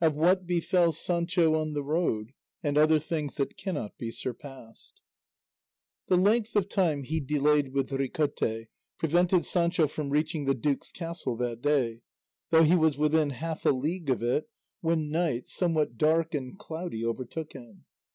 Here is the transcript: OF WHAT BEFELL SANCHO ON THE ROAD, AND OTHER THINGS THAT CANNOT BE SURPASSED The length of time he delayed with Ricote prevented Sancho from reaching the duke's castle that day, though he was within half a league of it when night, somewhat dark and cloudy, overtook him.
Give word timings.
OF 0.00 0.14
WHAT 0.14 0.46
BEFELL 0.46 0.92
SANCHO 0.92 1.54
ON 1.60 1.74
THE 1.74 1.82
ROAD, 1.82 2.32
AND 2.62 2.78
OTHER 2.78 2.98
THINGS 2.98 3.34
THAT 3.36 3.58
CANNOT 3.58 3.98
BE 3.98 4.10
SURPASSED 4.10 5.00
The 6.08 6.16
length 6.16 6.56
of 6.56 6.70
time 6.70 7.02
he 7.02 7.20
delayed 7.20 7.74
with 7.74 7.90
Ricote 7.92 8.68
prevented 8.98 9.44
Sancho 9.44 9.86
from 9.86 10.08
reaching 10.08 10.46
the 10.46 10.54
duke's 10.54 10.90
castle 10.90 11.36
that 11.36 11.60
day, 11.60 12.00
though 12.48 12.62
he 12.64 12.74
was 12.74 12.96
within 12.96 13.28
half 13.28 13.66
a 13.66 13.70
league 13.70 14.08
of 14.08 14.22
it 14.22 14.48
when 14.80 15.10
night, 15.10 15.46
somewhat 15.46 15.98
dark 15.98 16.32
and 16.32 16.58
cloudy, 16.58 17.04
overtook 17.04 17.52
him. 17.52 17.84